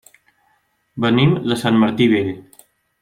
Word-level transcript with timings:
Venim 1.05 1.35
de 1.51 1.59
Sant 1.65 1.79
Martí 1.85 2.09
Vell. 2.15 2.33